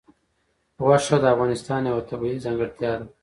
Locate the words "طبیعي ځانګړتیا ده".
2.09-3.05